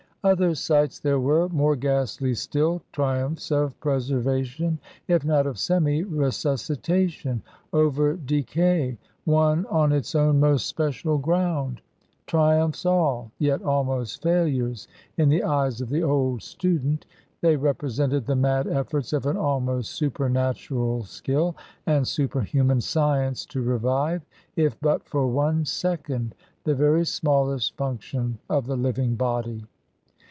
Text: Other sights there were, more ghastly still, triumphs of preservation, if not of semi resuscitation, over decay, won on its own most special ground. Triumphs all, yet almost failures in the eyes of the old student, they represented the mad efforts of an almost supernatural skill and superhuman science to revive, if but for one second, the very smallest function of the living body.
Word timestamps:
Other 0.23 0.53
sights 0.53 0.99
there 0.99 1.19
were, 1.19 1.49
more 1.49 1.75
ghastly 1.75 2.35
still, 2.35 2.83
triumphs 2.91 3.51
of 3.51 3.79
preservation, 3.79 4.77
if 5.07 5.25
not 5.25 5.47
of 5.47 5.57
semi 5.57 6.03
resuscitation, 6.03 7.41
over 7.73 8.15
decay, 8.15 8.99
won 9.25 9.65
on 9.65 9.91
its 9.91 10.13
own 10.13 10.39
most 10.39 10.67
special 10.67 11.17
ground. 11.17 11.81
Triumphs 12.27 12.85
all, 12.85 13.31
yet 13.39 13.63
almost 13.63 14.21
failures 14.21 14.87
in 15.17 15.29
the 15.29 15.41
eyes 15.43 15.81
of 15.81 15.89
the 15.89 16.03
old 16.03 16.43
student, 16.43 17.07
they 17.41 17.55
represented 17.55 18.27
the 18.27 18.35
mad 18.35 18.67
efforts 18.67 19.13
of 19.13 19.25
an 19.25 19.37
almost 19.37 19.89
supernatural 19.91 21.03
skill 21.03 21.55
and 21.87 22.07
superhuman 22.07 22.79
science 22.79 23.43
to 23.47 23.59
revive, 23.63 24.21
if 24.55 24.79
but 24.81 25.03
for 25.03 25.25
one 25.25 25.65
second, 25.65 26.35
the 26.63 26.75
very 26.75 27.07
smallest 27.07 27.75
function 27.75 28.37
of 28.51 28.67
the 28.67 28.77
living 28.77 29.15
body. 29.15 29.65